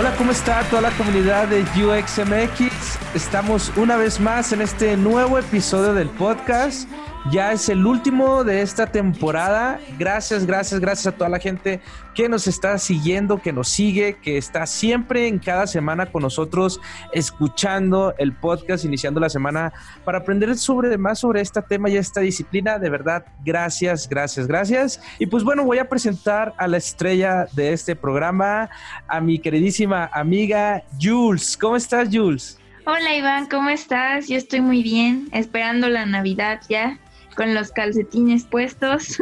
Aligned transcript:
Hola, 0.00 0.16
¿cómo 0.16 0.32
está 0.32 0.62
toda 0.70 0.80
la 0.80 0.90
comunidad 0.92 1.46
de 1.48 1.60
UXMX? 1.60 2.98
Estamos 3.14 3.70
una 3.76 3.98
vez 3.98 4.18
más 4.18 4.50
en 4.50 4.62
este 4.62 4.96
nuevo 4.96 5.38
episodio 5.38 5.92
del 5.92 6.08
podcast. 6.08 6.88
Ya 7.30 7.52
es 7.52 7.68
el 7.68 7.86
último 7.86 8.42
de 8.42 8.60
esta 8.60 8.90
temporada. 8.90 9.78
Gracias, 9.96 10.46
gracias, 10.46 10.80
gracias 10.80 11.06
a 11.06 11.16
toda 11.16 11.30
la 11.30 11.38
gente 11.38 11.80
que 12.12 12.28
nos 12.28 12.48
está 12.48 12.76
siguiendo, 12.76 13.40
que 13.40 13.52
nos 13.52 13.68
sigue, 13.68 14.18
que 14.20 14.36
está 14.36 14.66
siempre 14.66 15.28
en 15.28 15.38
cada 15.38 15.68
semana 15.68 16.06
con 16.06 16.22
nosotros 16.22 16.80
escuchando 17.12 18.14
el 18.18 18.32
podcast, 18.32 18.84
iniciando 18.84 19.20
la 19.20 19.28
semana 19.28 19.72
para 20.04 20.18
aprender 20.18 20.56
sobre 20.56 20.98
más 20.98 21.20
sobre 21.20 21.40
este 21.40 21.62
tema 21.62 21.88
y 21.88 21.98
esta 21.98 22.20
disciplina. 22.20 22.80
De 22.80 22.90
verdad, 22.90 23.24
gracias, 23.44 24.08
gracias, 24.08 24.48
gracias. 24.48 25.00
Y 25.20 25.26
pues 25.26 25.44
bueno, 25.44 25.62
voy 25.62 25.78
a 25.78 25.88
presentar 25.88 26.52
a 26.58 26.66
la 26.66 26.78
estrella 26.78 27.46
de 27.52 27.72
este 27.72 27.94
programa, 27.94 28.70
a 29.06 29.20
mi 29.20 29.38
queridísima 29.38 30.10
amiga 30.12 30.82
Jules. 31.00 31.56
¿Cómo 31.56 31.76
estás, 31.76 32.08
Jules? 32.10 32.58
Hola 32.86 33.14
Iván, 33.14 33.46
¿cómo 33.46 33.68
estás? 33.68 34.26
Yo 34.26 34.36
estoy 34.36 34.62
muy 34.62 34.82
bien, 34.82 35.28
esperando 35.30 35.88
la 35.88 36.06
Navidad 36.06 36.60
ya 36.68 36.98
con 37.40 37.54
los 37.54 37.72
calcetines 37.72 38.44
puestos 38.44 39.16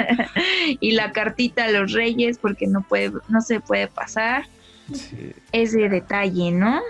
y 0.80 0.92
la 0.92 1.10
cartita 1.10 1.64
a 1.64 1.70
los 1.72 1.90
reyes 1.90 2.38
porque 2.38 2.68
no 2.68 2.82
puede, 2.82 3.10
no 3.28 3.40
se 3.40 3.58
puede 3.58 3.88
pasar. 3.88 4.44
Ese 5.50 5.88
detalle, 5.88 6.52
¿no? 6.52 6.80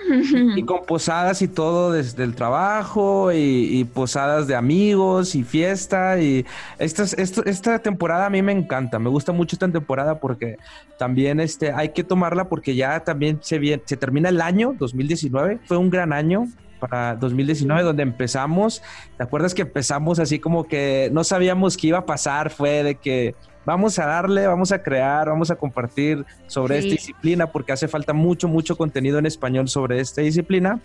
y 0.54 0.62
con 0.64 0.84
posadas 0.84 1.40
y 1.40 1.48
todo 1.48 1.92
desde 1.92 2.24
el 2.24 2.34
trabajo 2.34 3.32
y, 3.32 3.84
posadas 3.94 4.46
de 4.46 4.54
amigos 4.54 5.34
y 5.34 5.42
fiesta 5.42 6.20
y 6.20 6.44
esta, 6.78 7.04
esta 7.04 7.78
temporada 7.78 8.26
a 8.26 8.30
mí 8.30 8.42
me 8.42 8.52
encanta, 8.52 8.98
me 8.98 9.08
gusta 9.08 9.32
mucho 9.32 9.56
esta 9.56 9.68
temporada 9.68 10.20
porque 10.20 10.58
también 10.98 11.40
este, 11.40 11.72
hay 11.72 11.90
que 11.90 12.04
tomarla 12.04 12.48
porque 12.50 12.74
ya 12.74 13.00
también 13.00 13.38
se, 13.40 13.80
se 13.86 13.96
termina 13.96 14.28
el 14.28 14.42
año 14.42 14.74
2019, 14.78 15.60
fue 15.64 15.78
un 15.78 15.88
gran 15.88 16.12
año, 16.12 16.46
para 16.82 17.14
2019, 17.14 17.84
donde 17.84 18.02
empezamos. 18.02 18.82
¿Te 19.16 19.22
acuerdas 19.22 19.54
que 19.54 19.62
empezamos 19.62 20.18
así 20.18 20.40
como 20.40 20.64
que 20.64 21.10
no 21.12 21.22
sabíamos 21.22 21.76
qué 21.76 21.86
iba 21.86 21.98
a 21.98 22.06
pasar? 22.06 22.50
Fue 22.50 22.82
de 22.82 22.96
que 22.96 23.36
vamos 23.64 24.00
a 24.00 24.06
darle, 24.06 24.48
vamos 24.48 24.72
a 24.72 24.82
crear, 24.82 25.28
vamos 25.28 25.52
a 25.52 25.54
compartir 25.54 26.26
sobre 26.48 26.78
esta 26.78 26.90
disciplina, 26.90 27.46
porque 27.46 27.70
hace 27.70 27.86
falta 27.86 28.12
mucho, 28.12 28.48
mucho 28.48 28.76
contenido 28.76 29.20
en 29.20 29.26
español 29.26 29.68
sobre 29.68 30.00
esta 30.00 30.22
disciplina. 30.22 30.80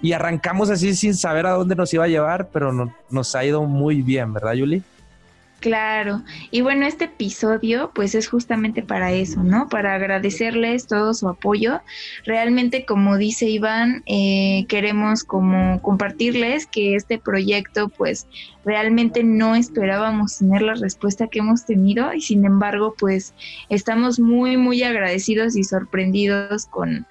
Y 0.00 0.12
arrancamos 0.12 0.70
así 0.70 0.94
sin 0.94 1.14
saber 1.14 1.46
a 1.46 1.50
dónde 1.50 1.74
nos 1.74 1.92
iba 1.92 2.04
a 2.04 2.08
llevar, 2.08 2.50
pero 2.52 2.94
nos 3.10 3.34
ha 3.34 3.44
ido 3.44 3.64
muy 3.64 4.02
bien, 4.02 4.32
¿verdad, 4.32 4.52
Yuli? 4.52 4.84
Claro, 5.62 6.24
y 6.50 6.60
bueno, 6.60 6.86
este 6.86 7.04
episodio 7.04 7.92
pues 7.94 8.16
es 8.16 8.26
justamente 8.26 8.82
para 8.82 9.12
eso, 9.12 9.44
¿no? 9.44 9.68
Para 9.68 9.94
agradecerles 9.94 10.88
todo 10.88 11.14
su 11.14 11.28
apoyo. 11.28 11.82
Realmente, 12.24 12.84
como 12.84 13.16
dice 13.16 13.48
Iván, 13.48 14.02
eh, 14.06 14.66
queremos 14.68 15.22
como 15.22 15.80
compartirles 15.80 16.66
que 16.66 16.96
este 16.96 17.16
proyecto 17.18 17.88
pues 17.90 18.26
realmente 18.64 19.22
no 19.22 19.54
esperábamos 19.54 20.38
tener 20.38 20.62
la 20.62 20.74
respuesta 20.74 21.28
que 21.28 21.38
hemos 21.38 21.64
tenido 21.64 22.12
y 22.12 22.22
sin 22.22 22.44
embargo 22.44 22.96
pues 22.98 23.32
estamos 23.68 24.18
muy, 24.18 24.56
muy 24.56 24.82
agradecidos 24.82 25.54
y 25.54 25.62
sorprendidos 25.62 26.66
con 26.66 27.06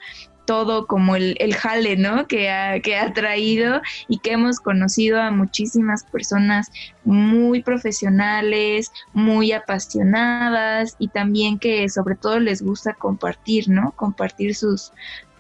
todo 0.46 0.88
como 0.88 1.16
el, 1.16 1.36
el 1.40 1.54
jale, 1.54 1.98
¿no? 1.98 2.28
Que 2.28 2.50
ha, 2.50 2.80
que 2.80 2.96
ha 2.96 3.14
traído 3.14 3.82
y 4.08 4.20
que 4.20 4.34
hemos 4.34 4.60
conocido 4.60 5.22
a 5.22 5.32
muchísimas 5.32 6.04
personas 6.04 6.72
muy 7.04 7.62
profesionales, 7.62 8.92
muy 9.14 9.52
apasionadas 9.52 10.96
y 11.00 11.08
también 11.10 11.60
que 11.60 11.88
sobre 11.90 12.16
todo 12.16 12.40
les 12.40 12.62
gusta 12.62 12.94
compartir, 12.94 13.70
¿no? 13.70 13.92
Compartir 13.92 14.56
sus 14.56 14.92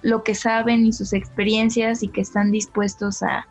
lo 0.01 0.23
que 0.23 0.33
saben 0.33 0.85
y 0.85 0.93
sus 0.93 1.13
experiencias 1.13 2.01
y 2.01 2.07
que 2.07 2.21
están 2.21 2.51
dispuestos 2.51 3.21
a, 3.21 3.47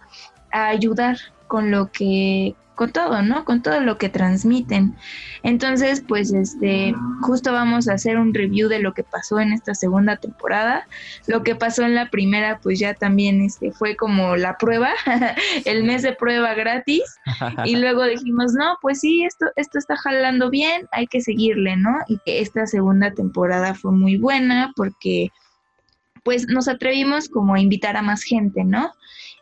a 0.52 0.66
ayudar 0.66 1.16
con 1.46 1.70
lo 1.70 1.92
que 1.92 2.56
con 2.80 2.92
todo, 2.92 3.20
¿no? 3.20 3.44
Con 3.44 3.60
todo 3.60 3.78
lo 3.82 3.98
que 3.98 4.08
transmiten. 4.08 4.94
Entonces, 5.42 6.02
pues 6.08 6.32
este, 6.32 6.94
justo 7.20 7.52
vamos 7.52 7.88
a 7.88 7.92
hacer 7.92 8.16
un 8.16 8.32
review 8.32 8.70
de 8.70 8.78
lo 8.78 8.94
que 8.94 9.04
pasó 9.04 9.38
en 9.38 9.52
esta 9.52 9.74
segunda 9.74 10.16
temporada. 10.16 10.88
Lo 11.26 11.42
que 11.42 11.54
pasó 11.54 11.82
en 11.82 11.94
la 11.94 12.08
primera, 12.08 12.58
pues 12.62 12.78
ya 12.78 12.94
también 12.94 13.42
este, 13.42 13.70
fue 13.70 13.96
como 13.96 14.34
la 14.34 14.56
prueba, 14.56 14.94
el 15.66 15.84
mes 15.84 16.00
de 16.00 16.14
prueba 16.14 16.54
gratis. 16.54 17.02
Y 17.66 17.76
luego 17.82 18.04
dijimos, 18.04 18.54
no, 18.54 18.78
pues 18.80 19.00
sí, 19.00 19.24
esto, 19.24 19.44
esto 19.56 19.78
está 19.78 19.96
jalando 19.96 20.48
bien, 20.48 20.88
hay 20.90 21.06
que 21.06 21.20
seguirle, 21.20 21.76
¿no? 21.76 21.98
Y 22.08 22.18
que 22.24 22.40
esta 22.40 22.66
segunda 22.66 23.12
temporada 23.12 23.74
fue 23.74 23.92
muy 23.92 24.16
buena 24.16 24.72
porque 24.74 25.28
pues 26.24 26.46
nos 26.48 26.66
atrevimos 26.66 27.28
como 27.28 27.52
a 27.52 27.60
invitar 27.60 27.98
a 27.98 28.02
más 28.02 28.22
gente, 28.22 28.64
¿no? 28.64 28.90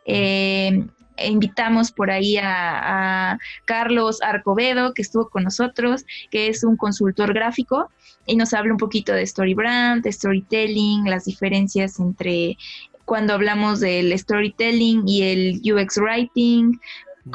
Eh, 0.06 0.88
invitamos 1.24 1.92
por 1.92 2.10
ahí 2.10 2.36
a, 2.40 3.38
Carlos 3.64 4.20
Arcovedo, 4.22 4.94
que 4.94 5.02
estuvo 5.02 5.28
con 5.28 5.44
nosotros, 5.44 6.04
que 6.30 6.48
es 6.48 6.64
un 6.64 6.76
consultor 6.76 7.32
gráfico 7.34 7.90
y 8.26 8.36
nos 8.36 8.52
habla 8.52 8.72
un 8.72 8.78
poquito 8.78 9.12
de 9.12 9.22
story 9.22 9.54
brand, 9.54 10.02
de 10.02 10.12
storytelling, 10.12 11.04
las 11.08 11.24
diferencias 11.24 11.98
entre 11.98 12.56
cuando 13.04 13.32
hablamos 13.32 13.80
del 13.80 14.16
storytelling 14.18 15.08
y 15.08 15.22
el 15.22 15.60
UX 15.64 15.96
writing, 15.96 16.78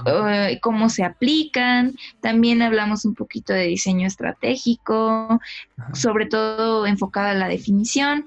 eh, 0.06 0.60
cómo 0.62 0.90
se 0.90 1.04
aplican. 1.04 1.96
También 2.22 2.62
hablamos 2.62 3.06
un 3.06 3.16
poquito 3.16 3.54
de 3.54 3.68
diseño 3.68 4.08
estratégico, 4.08 5.40
sobre 5.94 6.28
todo 6.28 6.86
enfocada 6.86 7.32
a 7.32 7.36
la 7.36 7.48
definición. 7.48 8.26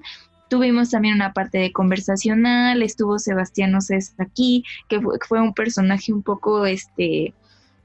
Tuvimos 0.48 0.90
también 0.90 1.14
una 1.14 1.32
parte 1.32 1.58
de 1.58 1.72
conversacional, 1.72 2.82
estuvo 2.82 3.18
Sebastián 3.18 3.74
Océs 3.74 4.14
aquí, 4.18 4.64
que 4.88 5.00
fue, 5.26 5.40
un 5.40 5.54
personaje 5.54 6.12
un 6.12 6.22
poco, 6.22 6.66
este, 6.66 7.34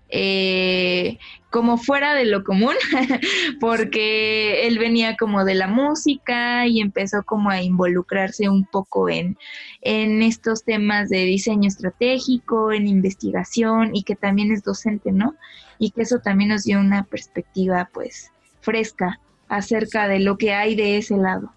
eh, 0.09 1.17
como 1.49 1.77
fuera 1.77 2.13
de 2.13 2.25
lo 2.25 2.43
común, 2.43 2.75
porque 3.59 4.67
él 4.67 4.77
venía 4.77 5.17
como 5.17 5.43
de 5.43 5.55
la 5.55 5.67
música 5.67 6.67
y 6.67 6.81
empezó 6.81 7.23
como 7.23 7.49
a 7.49 7.63
involucrarse 7.63 8.47
un 8.47 8.65
poco 8.65 9.09
en, 9.09 9.37
en 9.81 10.21
estos 10.21 10.63
temas 10.63 11.09
de 11.09 11.25
diseño 11.25 11.67
estratégico, 11.67 12.71
en 12.71 12.87
investigación 12.87 13.95
y 13.95 14.03
que 14.03 14.15
también 14.15 14.51
es 14.51 14.63
docente, 14.63 15.11
¿no? 15.11 15.35
Y 15.79 15.91
que 15.91 16.03
eso 16.03 16.19
también 16.19 16.49
nos 16.49 16.63
dio 16.63 16.79
una 16.79 17.05
perspectiva 17.05 17.89
pues 17.91 18.31
fresca 18.61 19.19
acerca 19.49 20.07
de 20.07 20.19
lo 20.19 20.37
que 20.37 20.53
hay 20.53 20.75
de 20.75 20.97
ese 20.97 21.17
lado. 21.17 21.51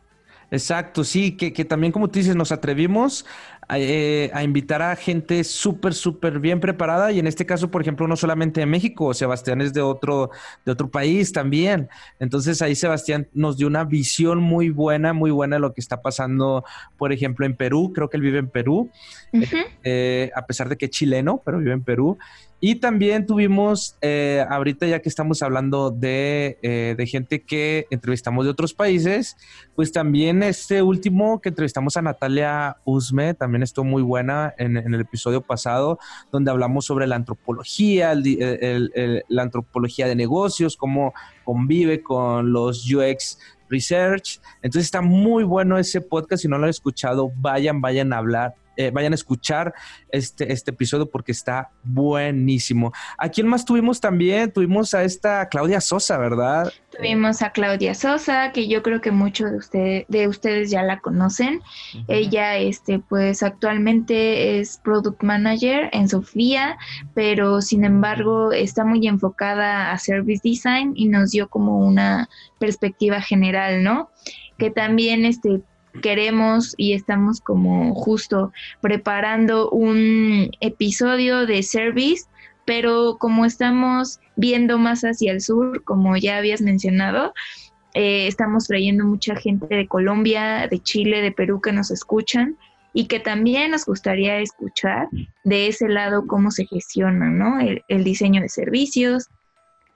Exacto, 0.54 1.03
sí, 1.03 1.37
que, 1.37 1.53
que 1.53 1.65
también 1.65 1.92
como 1.92 2.09
tú 2.09 2.21
dices, 2.21 2.36
nos 2.36 2.53
atrevimos 2.53 3.27
eh, 3.71 4.30
a, 4.33 4.45
invitar 4.45 4.83
a 4.83 4.95
gente 4.95 5.42
súper, 5.42 5.95
súper 5.95 6.39
bien 6.39 6.60
preparada 6.60 7.10
y 7.10 7.18
en 7.18 7.27
este 7.27 7.45
caso, 7.45 7.72
por 7.72 7.83
ejemplo, 7.83 8.06
no 8.06 8.15
solamente 8.15 8.60
de 8.60 8.66
México, 8.66 9.12
Sebastián 9.15 9.60
es 9.60 9.72
de 9.72 9.80
otro, 9.80 10.30
de 10.65 10.71
otro 10.71 10.89
país 10.89 11.33
también. 11.33 11.89
Entonces 12.21 12.62
ahí 12.62 12.77
Sebastián 12.77 13.27
nos 13.33 13.56
dio 13.56 13.66
una 13.66 13.83
visión 13.83 14.39
muy 14.39 14.71
buena, 14.71 15.12
muy 15.12 15.33
buena 15.33 15.56
de 15.56 15.60
lo 15.60 15.74
que 15.74 15.80
está 15.80 16.03
pasando, 16.03 16.65
por 16.97 17.12
ejemplo, 17.12 17.47
en 17.47 17.56
Perú, 17.56 17.92
creo 17.92 18.09
que 18.09 18.16
él 18.16 18.22
vive 18.22 18.39
en 18.39 18.48
Perú, 18.48 18.91
eh, 19.33 19.48
eh, 19.83 20.30
a 20.36 20.47
pesar 20.47 20.68
de 20.68 20.77
que 20.77 20.84
es 20.84 20.91
chileno, 20.92 21.42
pero 21.45 21.59
vive 21.59 21.72
en 21.72 21.83
Perú. 21.83 22.16
Y 22.60 22.77
también 22.77 23.27
tuvimos, 23.27 23.97
eh, 24.01 24.45
ahorita 24.48 24.86
ya 24.86 25.01
que 25.01 25.09
estamos 25.09 25.42
hablando 25.42 25.91
de, 25.91 26.59
eh, 26.62 26.95
de, 26.97 27.06
gente 27.06 27.42
que 27.42 27.86
entrevistamos 27.91 28.45
de 28.47 28.51
otros 28.51 28.72
países, 28.72 29.36
pues 29.74 29.92
también 29.92 30.42
este 30.42 30.80
último 30.80 31.41
que 31.42 31.51
entrevistamos 31.51 31.97
a 31.97 32.03
Natalia 32.03 32.78
Usme, 32.84 33.34
también 33.34 33.62
estuvo 33.62 33.84
muy 33.84 34.03
buena 34.03 34.54
en, 34.56 34.77
el 34.77 35.01
episodio 35.01 35.42
pasado, 35.42 35.98
donde 36.33 36.51
hablamos 36.51 36.86
sobre 36.86 37.06
la 37.06 37.16
antropología, 37.16 38.15
la 38.15 39.42
antropología 39.42 40.06
de 40.06 40.15
negocios, 40.15 40.77
cómo 40.77 41.12
convive 41.45 42.03
con 42.03 42.53
los 42.53 42.91
UX 42.91 43.39
Research. 43.68 44.41
Entonces 44.62 44.86
está 44.86 45.03
muy 45.03 45.45
bueno 45.45 45.77
ese 45.78 46.01
podcast. 46.01 46.42
Si 46.42 46.48
no 46.48 46.56
lo 46.56 46.65
han 46.65 46.71
escuchado, 46.71 47.30
vayan, 47.36 47.80
vayan 47.80 48.12
a 48.12 48.18
hablar 48.18 48.54
eh, 48.76 48.91
vayan 48.91 49.12
a 49.12 49.15
escuchar 49.15 49.74
este, 50.10 50.53
este 50.53 50.71
episodio 50.71 51.09
porque 51.10 51.32
está 51.32 51.71
buenísimo. 51.82 52.92
¿A 53.18 53.28
quién 53.28 53.47
más 53.47 53.65
tuvimos 53.65 54.00
también? 54.00 54.53
Tuvimos 54.53 54.94
a 54.94 55.04
esta 55.04 55.48
Claudia 55.48 55.80
Sosa, 55.80 56.18
¿verdad? 56.18 56.72
Tuvimos 56.97 57.42
a 57.42 57.50
Claudia 57.50 57.94
Sosa, 57.94 58.53
que 58.53 58.68
yo 58.68 58.82
creo 58.82 59.00
que 59.00 59.10
muchos 59.10 59.50
de, 59.50 59.56
ustedes 59.56 60.06
de 60.09 60.28
ustedes 60.28 60.71
ya 60.71 60.82
la 60.82 61.00
conocen. 61.00 61.62
Ella, 62.09 62.56
este, 62.59 62.98
pues 62.98 63.42
actualmente 63.42 64.59
es 64.59 64.78
Product 64.78 65.22
Manager 65.22 65.88
en 65.92 66.09
Sofía, 66.09 66.77
pero 67.15 67.60
sin 67.60 67.84
embargo 67.84 68.53
está 68.53 68.84
muy 68.84 69.06
enfocada 69.06 69.91
a 69.91 69.98
Service 69.98 70.42
Design 70.44 70.92
y 70.94 71.06
nos 71.06 71.30
dio 71.30 71.48
como 71.48 71.78
una 71.78 72.28
perspectiva 72.59 73.20
general, 73.20 73.82
¿no? 73.82 74.10
Que 74.59 74.70
también, 74.70 75.24
este, 75.24 75.62
queremos 76.02 76.74
y 76.76 76.92
estamos 76.92 77.41
como 77.41 77.94
justo 77.94 78.52
preparando 78.80 79.70
un 79.70 80.50
episodio 80.60 81.46
de 81.46 81.62
service, 81.62 82.24
pero 82.64 83.16
como 83.18 83.44
estamos 83.44 84.20
viendo 84.36 84.78
más 84.78 85.02
hacia 85.02 85.32
el 85.32 85.41
sur, 85.41 85.84
como 85.84 86.16
ya 86.16 86.38
habías 86.38 86.60
mencionado, 86.60 87.32
eh, 87.94 88.26
estamos 88.26 88.66
trayendo 88.66 89.04
mucha 89.04 89.36
gente 89.36 89.74
de 89.74 89.86
Colombia, 89.86 90.66
de 90.68 90.78
Chile, 90.80 91.20
de 91.20 91.32
Perú 91.32 91.60
que 91.60 91.72
nos 91.72 91.91
escuchan 91.91 92.56
y 92.92 93.06
que 93.06 93.20
también 93.20 93.70
nos 93.72 93.84
gustaría 93.86 94.38
escuchar 94.38 95.08
de 95.44 95.68
ese 95.68 95.88
lado 95.88 96.26
cómo 96.26 96.50
se 96.50 96.66
gestiona, 96.66 97.30
¿no? 97.30 97.58
el 97.60 98.04
diseño 98.04 98.41
de 98.41 98.48
servicios, 98.48 99.28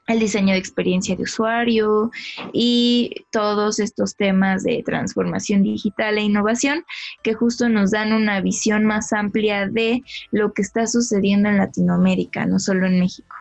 el 0.09 0.19
diseño 0.19 0.55
de 0.55 0.59
experiencia 0.59 1.15
de 1.15 1.23
usuario 1.23 2.11
y 2.53 3.15
todos 3.31 3.79
estos 3.79 4.17
temas 4.17 4.65
de 4.65 4.83
transformación 4.85 5.63
digital 5.63 6.19
e 6.19 6.23
innovación 6.23 6.85
que 7.23 7.35
justo 7.35 7.69
nos 7.69 7.93
dan 7.93 8.13
una 8.13 8.41
visión 8.41 8.85
más 8.85 9.13
amplia 9.13 9.69
de 9.69 10.03
lo 10.33 10.53
que 10.53 10.63
está 10.63 10.87
sucediendo 10.87 11.49
en 11.49 11.59
Latinoamérica, 11.59 12.47
no 12.47 12.59
solo 12.59 12.87
en 12.87 12.99
México. 12.99 13.37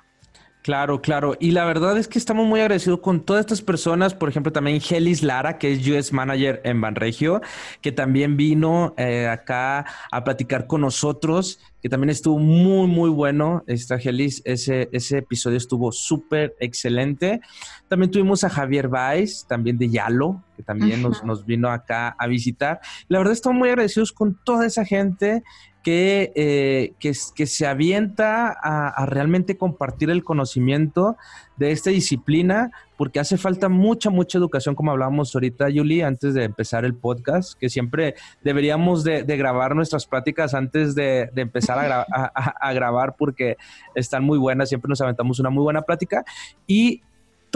Claro, 0.68 1.02
claro. 1.02 1.38
Y 1.40 1.52
la 1.52 1.64
verdad 1.64 1.98
es 1.98 2.10
que 2.10 2.20
estamos 2.20 2.46
muy 2.46 2.60
agradecidos 2.60 3.00
con 3.00 3.22
todas 3.22 3.40
estas 3.40 3.62
personas. 3.62 4.14
Por 4.14 4.28
ejemplo, 4.28 4.52
también 4.52 4.82
Gelis 4.82 5.24
Lara, 5.24 5.58
que 5.58 5.72
es 5.72 5.88
US 5.88 6.12
Manager 6.12 6.60
en 6.66 6.82
Banregio, 6.82 7.40
que 7.80 7.94
también 7.94 8.36
vino 8.36 8.94
eh, 8.98 9.28
acá 9.28 9.86
a 10.12 10.24
platicar 10.26 10.68
con 10.68 10.82
nosotros, 10.82 11.62
que 11.82 11.90
también 11.90 12.10
estuvo 12.10 12.40
muy, 12.40 12.88
muy 12.88 13.10
bueno. 13.10 13.64
Esta 13.68 14.00
Gelis, 14.00 14.42
ese, 14.46 14.90
ese 14.92 15.20
episodio 15.20 15.58
estuvo 15.58 15.92
súper 15.92 16.56
excelente. 16.60 17.42
También 17.88 18.12
tuvimos 18.12 18.44
a 18.44 18.50
Javier 18.50 18.88
Valls, 18.88 19.46
también 19.48 19.78
de 19.78 19.90
Yalo, 19.90 20.44
que 20.56 20.64
también 20.64 21.02
nos, 21.02 21.24
nos, 21.24 21.46
vino 21.46 21.70
acá 21.70 22.16
a 22.18 22.28
visitar. 22.28 22.80
La 23.08 23.20
verdad, 23.20 23.34
estamos 23.34 23.60
muy 23.60 23.70
agradecidos 23.70 24.12
con 24.12 24.38
toda 24.44 24.66
esa 24.66 24.86
gente 24.86 25.44
que, 25.88 26.34
eh, 26.36 26.96
que, 27.00 27.14
se 27.46 27.66
avienta 27.66 28.50
a, 28.50 29.06
realmente 29.06 29.56
compartir 29.56 30.10
el 30.10 30.22
conocimiento 30.22 31.16
de 31.56 31.72
esta 31.72 31.92
disciplina, 31.92 32.72
porque 32.98 33.20
hace 33.20 33.38
falta 33.38 33.70
mucha, 33.70 34.10
mucha 34.10 34.38
educación, 34.38 34.76
como 34.76 34.92
hablábamos 34.92 35.34
ahorita, 35.34 35.70
Yuli, 35.70 36.02
antes 36.02 36.34
de 36.34 36.44
empezar 36.44 36.84
el 36.84 36.96
podcast, 36.96 37.58
que 37.58 37.70
siempre 37.70 38.16
deberíamos 38.44 39.04
de, 39.04 39.24
grabar 39.24 39.76
nuestras 39.76 40.08
pláticas 40.08 40.54
antes 40.56 40.96
de, 40.96 41.30
empezar 41.36 41.78
a, 41.80 42.06
a, 42.06 42.74
grabar, 42.74 43.16
porque 43.16 43.56
están 43.94 44.24
muy 44.24 44.40
buenas, 44.40 44.70
siempre 44.70 44.90
nos 44.90 45.00
aventamos 45.00 45.40
una 45.40 45.52
muy 45.52 45.64
buena 45.64 45.84
plática. 45.84 46.26
Y 46.66 47.04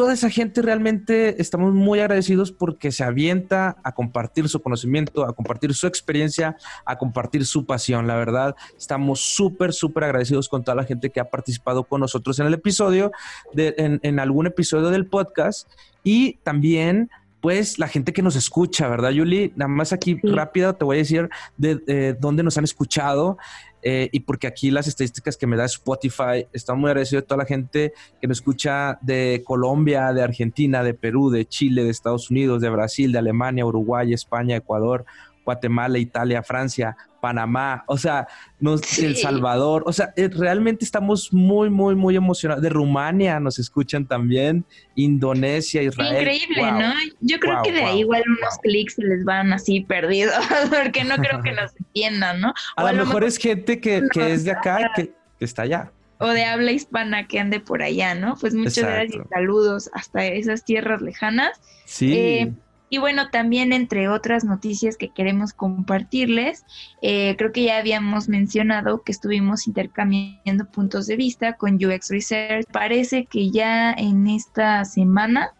toda 0.01 0.13
esa 0.13 0.31
gente 0.31 0.63
realmente 0.63 1.39
estamos 1.39 1.75
muy 1.75 1.99
agradecidos 1.99 2.51
porque 2.51 2.91
se 2.91 3.03
avienta 3.03 3.77
a 3.83 3.91
compartir 3.91 4.49
su 4.49 4.59
conocimiento, 4.59 5.23
a 5.25 5.33
compartir 5.33 5.75
su 5.75 5.85
experiencia, 5.85 6.57
a 6.85 6.97
compartir 6.97 7.45
su 7.45 7.67
pasión. 7.67 8.07
La 8.07 8.15
verdad, 8.15 8.55
estamos 8.75 9.19
súper, 9.19 9.73
súper 9.73 10.05
agradecidos 10.05 10.49
con 10.49 10.63
toda 10.63 10.73
la 10.73 10.85
gente 10.85 11.11
que 11.11 11.19
ha 11.19 11.29
participado 11.29 11.83
con 11.83 12.01
nosotros 12.01 12.39
en 12.39 12.47
el 12.47 12.55
episodio, 12.55 13.11
en, 13.55 14.19
algún 14.19 14.47
episodio 14.47 14.89
del 14.89 15.05
podcast 15.05 15.69
y 16.03 16.37
también 16.37 17.11
pues 17.41 17.79
la 17.79 17.87
gente 17.87 18.13
que 18.13 18.21
nos 18.21 18.35
escucha, 18.35 18.87
¿verdad, 18.87 19.09
Yuli? 19.09 19.51
Nada 19.55 19.67
más 19.67 19.93
aquí 19.93 20.19
rápido 20.23 20.75
te 20.75 20.85
voy 20.85 20.97
a 20.97 20.99
decir 20.99 21.29
de, 21.57 21.75
de 21.75 22.13
dónde 22.13 22.43
nos 22.43 22.57
han 22.57 22.63
escuchado. 22.63 23.37
Eh, 23.83 24.09
y 24.11 24.19
porque 24.21 24.47
aquí 24.47 24.69
las 24.69 24.87
estadísticas 24.87 25.37
que 25.37 25.47
me 25.47 25.57
da 25.57 25.65
Spotify, 25.65 26.45
estamos 26.53 26.81
muy 26.81 26.89
agradecidos 26.89 27.23
de 27.23 27.27
toda 27.27 27.39
la 27.39 27.45
gente 27.45 27.93
que 28.19 28.27
nos 28.27 28.37
escucha 28.37 28.99
de 29.01 29.41
Colombia, 29.43 30.13
de 30.13 30.21
Argentina, 30.21 30.83
de 30.83 30.93
Perú, 30.93 31.29
de 31.31 31.45
Chile, 31.45 31.83
de 31.83 31.89
Estados 31.89 32.29
Unidos, 32.29 32.61
de 32.61 32.69
Brasil, 32.69 33.11
de 33.11 33.19
Alemania, 33.19 33.65
Uruguay, 33.65 34.13
España, 34.13 34.55
Ecuador, 34.55 35.05
Guatemala, 35.45 35.97
Italia, 35.97 36.43
Francia, 36.43 36.95
Panamá, 37.21 37.83
o 37.87 37.97
sea, 37.97 38.27
nos, 38.59 38.97
El 38.97 39.15
Salvador, 39.15 39.83
o 39.85 39.93
sea, 39.93 40.11
eh, 40.15 40.29
realmente 40.29 40.83
estamos 40.83 41.31
muy, 41.31 41.69
muy, 41.69 41.95
muy 41.95 42.15
emocionados. 42.15 42.63
De 42.63 42.69
Rumania 42.69 43.39
nos 43.39 43.59
escuchan 43.59 44.05
también, 44.05 44.65
Indonesia, 44.95 45.81
Israel. 45.83 46.21
Increíble, 46.21 46.71
¿no? 46.71 46.93
Yo 47.21 47.39
creo 47.39 47.61
que 47.63 47.71
de 47.71 47.83
ahí 47.83 47.99
igual 47.99 48.23
unos 48.27 48.57
clics 48.63 48.95
se 48.95 49.03
les 49.03 49.23
van 49.23 49.53
así 49.53 49.81
perdidos, 49.81 50.33
porque 50.69 51.03
no 51.03 51.15
creo 51.17 51.41
que 51.41 51.51
nos 51.51 51.71
entiendan, 51.77 52.41
¿no? 52.41 52.53
a, 52.75 52.91
lo, 52.91 53.05
mejor, 53.05 53.23
es 53.23 53.37
gente 53.37 53.79
que, 53.79 54.03
que 54.11 54.33
es 54.33 54.43
de 54.43 54.51
acá, 54.51 54.91
que, 54.95 55.13
que 55.37 55.45
está 55.45 55.61
allá 55.63 55.91
o 56.21 56.27
de 56.27 56.45
habla 56.45 56.71
hispana 56.71 57.27
que 57.27 57.39
ande 57.39 57.59
por 57.59 57.81
allá, 57.81 58.13
¿no? 58.13 58.35
Pues 58.39 58.53
muchas 58.53 58.85
gracias 58.85 59.25
y 59.25 59.27
saludos 59.29 59.89
hasta 59.91 60.23
esas 60.23 60.63
tierras 60.63 61.01
lejanas. 61.01 61.59
Sí. 61.85 62.13
Eh, 62.13 62.53
y 62.93 62.97
bueno, 62.97 63.29
también 63.29 63.71
entre 63.71 64.09
otras 64.09 64.43
noticias 64.43 64.97
que 64.97 65.07
queremos 65.07 65.53
compartirles, 65.53 66.65
eh, 67.01 67.35
creo 67.37 67.53
que 67.53 67.63
ya 67.63 67.77
habíamos 67.77 68.27
mencionado 68.27 69.01
que 69.03 69.13
estuvimos 69.13 69.65
intercambiando 69.65 70.65
puntos 70.65 71.07
de 71.07 71.15
vista 71.15 71.53
con 71.53 71.75
UX 71.75 72.09
Research. 72.09 72.65
Parece 72.69 73.27
que 73.27 73.49
ya 73.49 73.93
en 73.93 74.27
esta 74.27 74.83
semana 74.83 75.53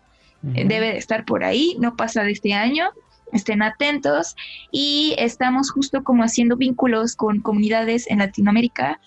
eh, 0.54 0.66
debe 0.68 0.88
de 0.88 0.98
estar 0.98 1.24
por 1.24 1.46
ahí, 1.46 1.78
no 1.80 1.96
pasa 1.96 2.24
de 2.24 2.34
este 2.34 2.54
año 2.54 2.90
estén 3.32 3.62
atentos 3.62 4.36
y 4.70 5.16
estamos 5.18 5.72
justo 5.72 6.04
como 6.04 6.24
haciendo 6.24 6.58
vínculos 6.58 7.16
con 7.16 7.40
comunidades 7.40 8.12
en 8.12 8.20
Latinoamérica 8.20 9.00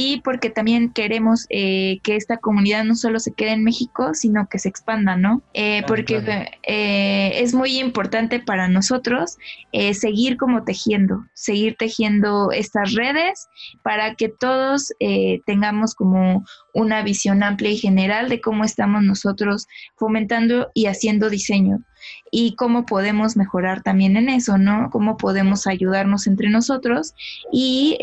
y 0.00 0.20
porque 0.20 0.48
también 0.48 0.90
queremos 0.90 1.46
eh, 1.50 1.98
que 2.04 2.14
esta 2.14 2.36
comunidad 2.36 2.84
no 2.84 2.94
solo 2.94 3.18
se 3.18 3.32
quede 3.32 3.50
en 3.50 3.64
México, 3.64 4.14
sino 4.14 4.48
que 4.48 4.60
se 4.60 4.68
expanda, 4.68 5.16
¿no? 5.16 5.42
Eh, 5.54 5.82
porque 5.88 6.22
eh, 6.62 7.32
es 7.34 7.52
muy 7.52 7.80
importante 7.80 8.38
para 8.38 8.68
nosotros 8.68 9.38
seguir 9.72 10.36
como 10.36 10.62
tejiendo, 10.62 11.26
seguir 11.34 11.74
tejiendo 11.76 12.52
estas 12.52 12.94
redes 12.94 13.48
para 13.82 14.14
que 14.14 14.28
todos 14.28 14.92
tengamos 15.46 15.96
como 15.96 16.44
una 16.74 17.02
visión 17.02 17.42
amplia 17.42 17.72
y 17.72 17.78
general 17.78 18.28
de 18.28 18.40
cómo 18.40 18.64
estamos 18.64 19.02
nosotros 19.02 19.66
fomentando 19.96 20.70
y 20.74 20.86
haciendo 20.86 21.28
diseño 21.28 21.80
y 22.30 22.54
cómo 22.54 22.86
podemos 22.86 23.36
mejorar 23.36 23.82
también 23.82 24.16
en 24.16 24.28
eso, 24.28 24.58
¿no? 24.58 24.90
Cómo 24.90 25.16
podemos 25.16 25.66
ayudarnos 25.66 26.28
entre 26.28 26.50
nosotros 26.50 27.14
y 27.52 27.98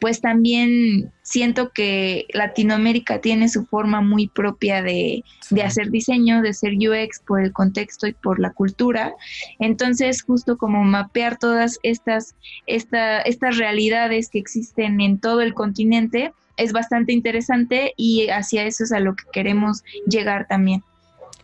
pues 0.00 0.20
también 0.20 1.12
siento 1.22 1.70
que 1.70 2.26
Latinoamérica 2.32 3.20
tiene 3.20 3.48
su 3.48 3.64
forma 3.66 4.00
muy 4.00 4.28
propia 4.28 4.82
de, 4.82 5.24
hacer 5.64 5.90
diseño, 5.90 6.42
de 6.42 6.52
ser 6.52 6.72
UX 6.74 7.20
por 7.20 7.42
el 7.42 7.52
contexto 7.52 8.06
y 8.06 8.12
por 8.12 8.38
la 8.38 8.50
cultura. 8.50 9.14
Entonces, 9.58 10.22
justo 10.22 10.58
como 10.58 10.84
mapear 10.84 11.38
todas 11.38 11.78
estas, 11.82 12.34
estas 12.66 13.56
realidades 13.56 14.28
que 14.28 14.38
existen 14.38 15.00
en 15.00 15.18
todo 15.18 15.40
el 15.40 15.54
continente 15.54 16.32
es 16.56 16.72
bastante 16.72 17.12
interesante 17.12 17.94
y 17.96 18.28
hacia 18.28 18.64
eso 18.64 18.84
es 18.84 18.92
a 18.92 19.00
lo 19.00 19.14
que 19.16 19.24
queremos 19.32 19.82
llegar 20.06 20.46
también. 20.48 20.82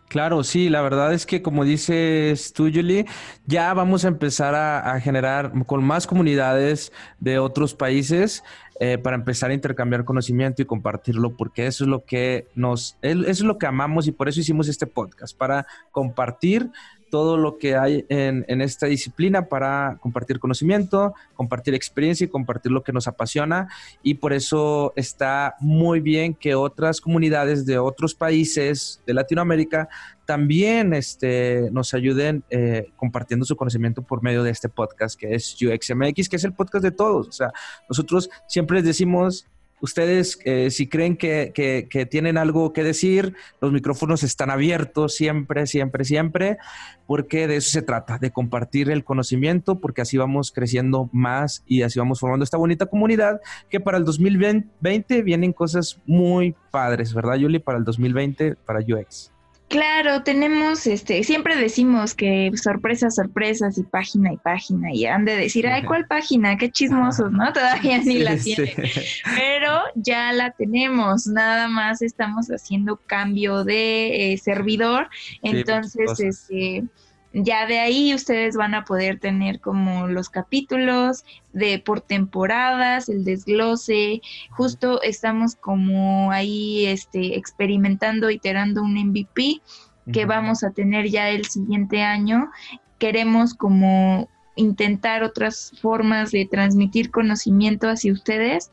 Claro, 0.09 0.43
sí, 0.43 0.71
la 0.71 0.81
verdad 0.81 1.13
es 1.13 1.27
que 1.27 1.43
como 1.43 1.65
dices 1.65 2.55
tú, 2.55 2.71
Julie, 2.73 3.05
ya 3.45 3.75
vamos 3.75 4.07
a 4.07 4.09
empezar 4.09 4.55
a, 4.55 4.99
generar 5.01 5.53
con 5.67 5.85
más 5.85 6.07
comunidades 6.07 6.93
de 7.21 7.39
otros 7.39 7.75
países 7.75 8.43
eh, 8.81 8.97
para 8.97 9.17
empezar 9.17 9.51
a 9.51 9.55
intercambiar 9.55 10.07
conocimiento 10.07 10.63
y 10.63 10.65
compartirlo, 10.65 11.37
porque 11.37 11.67
eso 11.67 11.85
es 11.85 11.91
lo 11.91 12.05
que 12.05 12.47
nos, 12.55 12.97
eso 13.03 13.23
es 13.27 13.41
lo 13.41 13.59
que 13.59 13.67
amamos 13.67 14.07
y 14.07 14.13
por 14.13 14.31
eso 14.31 14.41
hicimos 14.41 14.69
este 14.69 14.87
podcast, 14.87 15.37
para 15.37 15.67
compartir 15.91 16.71
todo 17.11 17.37
lo 17.37 17.59
que 17.59 17.77
hay 17.77 18.05
en, 18.09 18.45
esta 18.61 18.87
disciplina 18.87 19.47
para 19.47 19.99
compartir 20.01 20.39
conocimiento, 20.39 21.15
compartir 21.35 21.75
experiencia 21.75 22.25
y 22.25 22.29
compartir 22.29 22.73
lo 22.73 22.83
que 22.83 22.93
nos 22.93 23.09
apasiona. 23.09 23.69
Y 24.03 24.15
por 24.15 24.33
eso 24.33 24.93
está 24.97 25.57
muy 25.61 26.01
bien 26.01 26.35
que 26.35 26.55
otras 26.55 27.01
comunidades 27.01 27.67
de 27.67 27.79
otros 27.79 28.15
países 28.15 29.03
de 29.07 29.15
Latinoamérica 29.15 29.89
también 30.25 30.93
este, 30.93 31.71
nos 31.73 31.95
ayuden 31.95 32.45
eh, 32.51 32.91
compartiendo 32.97 33.47
su 33.47 33.57
conocimiento 33.57 34.03
por 34.03 34.23
medio 34.23 34.43
de 34.43 34.51
este 34.51 34.69
podcast 34.69 35.19
que 35.19 35.35
es 35.35 35.57
UXMX, 35.63 36.29
que 36.29 36.37
es 36.37 36.45
el 36.45 36.53
podcast 36.53 36.85
de 36.85 36.91
todos. 36.91 37.29
O 37.29 37.33
sea, 37.33 37.53
nosotros 37.89 38.29
siempre 38.47 38.77
les 38.77 38.85
decimos 38.85 39.47
ustedes, 39.81 40.39
eh, 40.45 40.71
si 40.71 40.89
creen 40.89 41.17
que, 41.17 41.53
que, 41.55 42.07
tienen 42.07 42.39
algo 42.39 42.73
que 42.73 42.83
decir, 42.83 43.35
los 43.61 43.73
micrófonos 43.73 44.23
están 44.23 44.51
abiertos 44.51 45.15
siempre, 45.15 45.67
siempre, 45.67 46.05
siempre, 46.05 46.59
porque 47.07 47.47
de 47.47 47.57
eso 47.57 47.71
se 47.71 47.83
trata, 47.83 48.19
de 48.19 48.31
compartir 48.31 48.91
el 48.91 49.05
conocimiento, 49.05 49.81
porque 49.81 50.03
así 50.03 50.17
vamos 50.17 50.53
creciendo 50.53 51.09
más 51.13 51.63
y 51.67 51.83
así 51.83 51.99
vamos 51.99 52.21
formando 52.21 52.45
esta 52.45 52.57
bonita 52.57 52.87
comunidad 52.87 53.41
que 53.69 53.81
para 53.81 53.99
el 53.99 54.05
2020 54.05 55.23
vienen 55.23 55.53
cosas 55.53 56.01
muy 56.07 56.55
padres, 56.71 57.15
¿verdad, 57.15 57.37
Yuli? 57.37 57.59
Para 57.59 57.79
el 57.79 57.85
2020, 57.85 58.57
para 58.57 58.81
UX. 58.81 59.33
Claro, 59.69 60.23
tenemos, 60.23 60.87
este, 60.87 61.23
siempre 61.25 61.55
decimos 61.55 62.15
que 62.15 62.51
sorpresas, 62.57 63.17
sorpresas 63.17 63.77
y 63.77 63.83
página 63.83 64.33
y 64.33 64.39
página 64.39 64.95
y 64.95 65.05
han 65.05 65.27
de 65.27 65.37
decir, 65.37 65.67
ay, 65.67 65.83
¿cuál 65.85 66.07
página? 66.07 66.57
Qué 66.57 66.71
chismosos, 66.71 67.31
¿no? 67.33 67.53
Todavía 67.53 67.99
ni 68.05 68.21
la 68.21 68.37
tienen. 68.37 68.73
Pero 69.37 69.83
ya 69.95 70.33
la 70.33 70.53
tenemos, 70.53 71.27
nada 71.27 71.69
más 71.69 72.01
estamos 72.01 72.49
haciendo 72.49 72.97
cambio 73.07 73.65
de 73.65 74.33
eh, 74.33 74.39
servidor, 74.39 75.11
entonces, 75.43 76.19
este 76.19 76.85
ya 77.33 77.67
de 77.67 77.79
ahí 77.79 78.15
ustedes 78.15 78.57
van 78.57 78.75
a 78.75 78.85
poder 78.85 79.19
tener 79.21 79.61
como 79.61 80.07
los 80.09 80.31
capítulos 80.31 81.25
de 81.53 81.79
por 81.79 82.01
temporadas, 82.01 83.09
el 83.09 83.25
desglose. 83.25 84.23
Justo 84.51 85.03
estamos 85.03 85.55
como 85.57 86.31
ahí 86.33 86.87
este 86.87 87.37
experimentando, 87.37 88.31
iterando 88.31 88.83
un 88.83 88.95
MVP 88.95 89.61
que 90.13 90.25
vamos 90.25 90.65
a 90.65 90.71
tener 90.71 91.11
ya 91.11 91.29
el 91.29 91.45
siguiente 91.45 92.03
año. 92.03 92.51
Queremos 92.99 93.55
como 93.55 94.29
intentar 94.57 95.23
otras 95.23 95.73
formas 95.83 96.31
de 96.31 96.49
transmitir 96.51 97.11
conocimiento 97.11 97.89
hacia 97.89 98.13
ustedes 98.13 98.71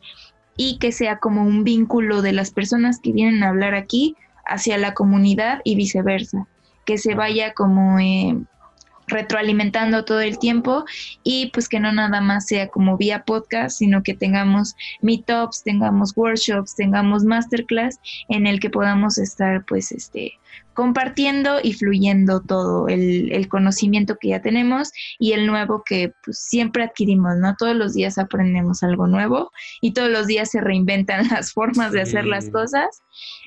y 0.55 0.77
que 0.77 0.93
sea 0.93 1.17
como 1.17 1.43
un 1.43 1.65
vínculo 1.65 2.21
de 2.21 2.31
las 2.31 2.51
personas 2.51 2.99
que 2.99 3.11
vienen 3.11 3.43
a 3.43 3.49
hablar 3.49 3.75
aquí 3.75 4.15
hacia 4.45 4.77
la 4.77 4.93
comunidad 4.93 5.59
y 5.65 5.75
viceversa 5.75 6.47
que 6.85 6.97
se 6.97 7.15
vaya 7.15 7.53
como 7.53 7.99
eh, 7.99 8.37
retroalimentando 9.07 10.05
todo 10.05 10.21
el 10.21 10.39
tiempo 10.39 10.85
y 11.23 11.51
pues 11.51 11.69
que 11.69 11.79
no 11.79 11.91
nada 11.91 12.21
más 12.21 12.47
sea 12.47 12.67
como 12.67 12.97
vía 12.97 13.23
podcast, 13.23 13.77
sino 13.77 14.03
que 14.03 14.13
tengamos 14.13 14.75
meetups, 15.01 15.63
tengamos 15.63 16.13
workshops, 16.15 16.75
tengamos 16.75 17.23
masterclass 17.23 17.99
en 18.29 18.47
el 18.47 18.59
que 18.59 18.69
podamos 18.69 19.17
estar 19.17 19.63
pues 19.65 19.91
este 19.91 20.33
compartiendo 20.75 21.59
y 21.63 21.73
fluyendo 21.73 22.41
todo 22.41 22.87
el, 22.87 23.31
el, 23.31 23.47
conocimiento 23.47 24.17
que 24.19 24.29
ya 24.29 24.41
tenemos 24.41 24.91
y 25.17 25.31
el 25.31 25.47
nuevo 25.47 25.83
que 25.83 26.13
pues, 26.23 26.37
siempre 26.37 26.83
adquirimos, 26.83 27.37
¿no? 27.37 27.55
Todos 27.57 27.75
los 27.75 27.93
días 27.93 28.17
aprendemos 28.17 28.83
algo 28.83 29.07
nuevo 29.07 29.51
y 29.81 29.93
todos 29.93 30.09
los 30.09 30.27
días 30.27 30.51
se 30.51 30.61
reinventan 30.61 31.27
las 31.31 31.53
formas 31.53 31.93
de 31.93 32.01
hacer 32.01 32.25
las 32.25 32.49
cosas. 32.49 33.01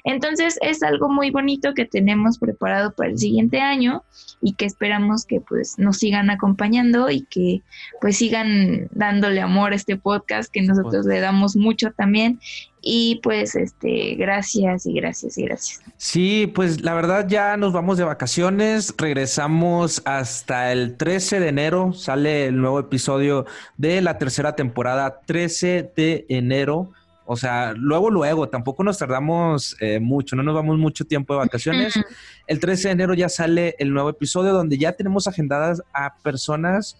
Entonces 0.05 0.59
es 0.63 0.83
algo 0.83 1.09
muy 1.09 1.31
bonito 1.31 1.75
que 1.75 1.85
tenemos 1.85 2.39
preparado 2.39 2.93
para 2.95 3.11
el 3.11 3.19
siguiente 3.19 3.61
año 3.61 4.03
y 4.41 4.55
que 4.55 4.65
esperamos 4.65 5.27
que 5.27 5.41
pues 5.41 5.79
nos 5.79 5.99
sigan 5.99 6.31
acompañando 6.31 7.11
y 7.11 7.27
que 7.27 7.63
pues 8.01 8.17
sigan 8.17 8.89
dándole 8.93 9.41
amor 9.43 9.73
a 9.73 9.77
este 9.77 9.97
podcast 9.97 10.51
que 10.51 10.63
nosotros 10.63 11.05
le 11.05 11.21
damos 11.21 11.57
mucho 11.57 11.93
también 11.93 12.41
y 12.81 13.17
pues 13.23 13.55
este, 13.55 14.15
gracias 14.15 14.87
y 14.87 14.93
gracias 14.95 15.39
y 15.39 15.45
gracias. 15.45 15.81
Sí, 15.97 16.51
pues 16.55 16.83
la 16.83 16.95
verdad 16.95 17.27
ya 17.29 17.57
nos 17.57 17.73
vamos 17.73 17.99
de 17.99 18.05
vacaciones, 18.05 18.95
regresamos 18.97 20.03
hasta 20.05 20.73
el 20.73 20.97
13 20.97 21.41
de 21.41 21.49
enero, 21.49 21.93
sale 21.93 22.47
el 22.47 22.61
nuevo 22.61 22.79
episodio 22.79 23.47
de 23.77 24.01
la 24.01 24.19
tercera 24.19 24.55
temporada, 24.55 25.21
13 25.27 25.93
de 25.97 26.27
enero. 26.29 26.93
O 27.31 27.37
sea, 27.37 27.75
luego, 27.75 28.09
luego, 28.11 28.49
tampoco 28.49 28.83
nos 28.83 28.97
tardamos 28.97 29.77
eh, 29.81 30.01
mucho, 30.01 30.35
no 30.35 30.43
nos 30.43 30.55
vamos 30.55 30.79
mucho 30.79 31.05
tiempo 31.05 31.35
de 31.35 31.41
vacaciones. 31.41 32.01
El 32.47 32.59
13 32.59 32.89
de 32.89 32.93
enero 32.93 33.13
ya 33.13 33.29
sale 33.29 33.77
el 33.79 33.93
nuevo 33.93 34.09
episodio 34.09 34.55
donde 34.55 34.79
ya 34.79 34.93
tenemos 34.93 35.27
agendadas 35.27 35.83
a 35.93 36.17
personas, 36.23 36.97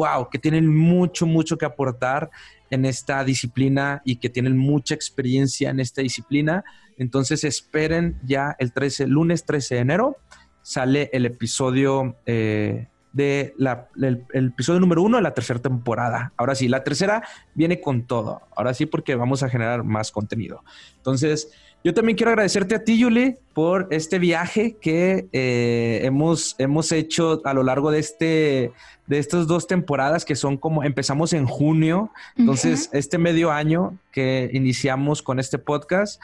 wow, 0.00 0.30
que 0.30 0.38
tienen 0.38 0.66
mucho, 0.66 1.26
mucho 1.26 1.58
que 1.58 1.66
aportar 1.66 2.30
en 2.70 2.86
esta 2.86 3.22
disciplina 3.22 4.00
y 4.04 4.16
que 4.16 4.30
tienen 4.30 4.56
mucha 4.56 4.94
experiencia 4.94 5.68
en 5.68 5.78
esta 5.78 6.00
disciplina. 6.00 6.64
Entonces 6.96 7.44
esperen 7.44 8.18
ya 8.24 8.56
el 8.58 8.72
13, 8.72 9.08
lunes 9.08 9.44
13 9.44 9.74
de 9.74 9.80
enero, 9.80 10.16
sale 10.62 11.10
el 11.12 11.26
episodio 11.26 12.16
eh, 12.24 12.86
de 13.12 13.52
la, 13.58 13.88
el, 14.00 14.24
episodio 14.32 14.80
número 14.80 15.02
uno 15.02 15.18
de 15.18 15.22
la 15.22 15.34
tercera 15.34 15.60
temporada. 15.60 16.32
Ahora 16.38 16.54
sí, 16.54 16.66
la 16.68 16.82
tercera 16.82 17.22
viene 17.54 17.80
con 17.80 18.06
todo. 18.06 18.42
Ahora 18.56 18.72
sí, 18.72 18.86
porque 18.86 19.16
vamos 19.16 19.42
a 19.42 19.50
generar 19.50 19.84
más 19.84 20.10
contenido. 20.10 20.64
Entonces, 20.96 21.52
yo 21.82 21.94
también 21.94 22.16
quiero 22.16 22.30
agradecerte 22.30 22.74
a 22.74 22.84
ti, 22.84 22.98
Yuli, 22.98 23.36
por 23.54 23.88
este 23.90 24.18
viaje 24.18 24.76
que 24.80 25.28
eh, 25.32 26.00
hemos, 26.02 26.54
hemos 26.58 26.92
hecho 26.92 27.40
a 27.44 27.54
lo 27.54 27.62
largo 27.62 27.90
de, 27.90 27.98
este, 27.98 28.72
de 29.06 29.18
estas 29.18 29.46
dos 29.46 29.66
temporadas 29.66 30.26
que 30.26 30.36
son 30.36 30.58
como 30.58 30.84
empezamos 30.84 31.32
en 31.32 31.46
junio. 31.46 32.10
Entonces, 32.36 32.90
este 32.92 33.16
medio 33.16 33.50
año 33.50 33.98
que 34.12 34.50
iniciamos 34.52 35.22
con 35.22 35.38
este 35.40 35.58
podcast. 35.58 36.20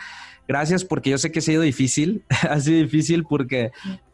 Gracias 0.46 0.84
porque 0.84 1.10
yo 1.10 1.18
sé 1.18 1.32
que 1.32 1.38
ha 1.38 1.42
sido 1.42 1.62
difícil, 1.62 2.22
ha 2.48 2.60
sido 2.60 2.78
difícil 2.78 3.24
porque 3.24 3.72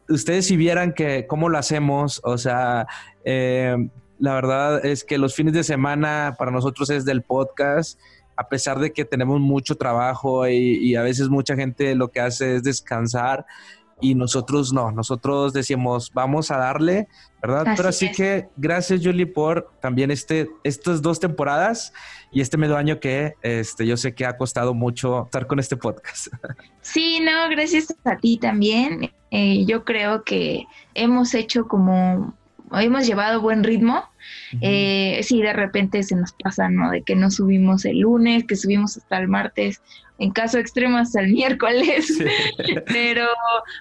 ustedes 0.09 0.47
si 0.47 0.57
vieran 0.57 0.93
que 0.93 1.27
cómo 1.27 1.49
lo 1.49 1.59
hacemos, 1.59 2.21
o 2.23 2.39
sea, 2.39 2.87
eh, 3.25 3.77
la 4.19 4.35
verdad 4.35 4.87
es 4.87 5.03
que 5.03 5.19
los 5.19 5.35
fines 5.35 5.55
de 5.55 5.65
semana 5.65 6.37
para 6.39 6.53
nosotros 6.53 6.89
es 6.91 7.05
del 7.05 7.23
podcast 7.23 7.99
a 8.43 8.49
pesar 8.49 8.79
de 8.81 8.93
que 8.93 9.05
tenemos 9.05 9.41
mucho 9.41 9.77
trabajo 9.77 10.49
y, 10.49 10.95
a 10.97 11.03
veces 11.03 11.29
mucha 11.29 11.55
gente 11.55 11.95
lo 11.95 12.09
que 12.09 12.21
hace 12.21 12.57
es 12.57 12.63
descansar 12.63 13.47
y 14.01 14.17
nosotros 14.17 14.73
no, 14.73 14.91
nosotros 14.91 15.53
decimos 15.53 16.11
vamos 16.13 16.51
a 16.51 16.57
darle, 16.57 17.07
¿verdad? 17.41 17.75
Pero 17.77 17.89
así 17.89 18.11
que 18.11 18.49
gracias 18.57 19.01
Julie 19.03 19.27
por 19.27 19.71
también 19.81 20.11
este, 20.11 20.51
estas 20.65 21.01
dos 21.03 21.21
temporadas 21.21 21.93
y 22.33 22.41
este 22.41 22.57
medio 22.57 22.77
año 22.77 22.99
que 22.99 23.35
este, 23.43 23.87
yo 23.87 23.97
sé 23.97 24.13
que 24.13 24.27
ha 24.27 24.37
costado 24.37 24.75
mucho 24.75 25.25
estar 25.27 25.47
con 25.47 25.59
este 25.59 25.77
podcast. 25.77 26.29
Sí, 26.81 27.21
no, 27.21 27.49
gracias 27.49 27.95
a 28.03 28.17
ti 28.17 28.39
también. 28.39 29.13
Eh, 29.31 29.65
yo 29.67 29.85
creo 29.85 30.25
que 30.25 30.67
hemos 30.95 31.33
hecho 31.33 31.69
como, 31.69 32.35
hemos 32.73 33.07
llevado 33.07 33.41
buen 33.41 33.63
ritmo 33.63 34.03
eh, 34.61 35.21
sí, 35.23 35.43
de 35.43 35.53
repente 35.53 36.03
se 36.03 36.17
nos 36.17 36.33
pasa, 36.33 36.69
¿no? 36.69 36.91
De 36.91 37.03
que 37.03 37.17
no 37.17 37.31
subimos 37.31 37.85
el 37.85 38.01
lunes, 38.01 38.45
que 38.45 38.57
subimos 38.57 38.97
hasta 38.97 39.19
el 39.19 39.29
martes, 39.29 39.81
en 40.19 40.31
caso 40.31 40.59
extremo 40.59 40.99
hasta 40.99 41.21
el 41.21 41.33
miércoles, 41.33 42.19
pero 42.87 43.27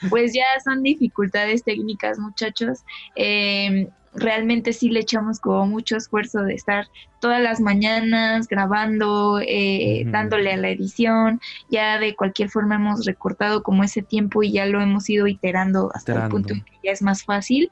pues 0.10 0.34
ya 0.34 0.46
son 0.64 0.84
dificultades 0.84 1.64
técnicas, 1.64 2.20
muchachos. 2.20 2.80
Eh, 3.16 3.88
realmente 4.14 4.74
sí 4.74 4.90
le 4.90 5.02
echamos 5.02 5.40
como 5.40 5.66
mucho 5.68 5.96
esfuerzo 5.96 6.42
de 6.44 6.54
estar 6.54 6.88
todas 7.20 7.42
las 7.42 7.62
mañanas 7.62 8.48
grabando, 8.48 9.40
eh, 9.40 10.04
dándole 10.08 10.52
a 10.52 10.58
la 10.58 10.70
edición, 10.70 11.40
ya 11.70 12.00
de 12.00 12.16
cualquier 12.16 12.50
forma 12.50 12.76
hemos 12.76 13.06
recortado 13.06 13.64
como 13.64 13.84
ese 13.84 14.02
tiempo 14.02 14.44
y 14.44 14.52
ya 14.52 14.66
lo 14.66 14.82
hemos 14.82 15.10
ido 15.10 15.28
iterando 15.28 15.92
hasta 15.94 16.26
el 16.26 16.30
punto 16.30 16.54
en 16.54 16.62
que 16.64 16.72
ya 16.84 16.92
es 16.92 17.02
más 17.02 17.24
fácil, 17.24 17.72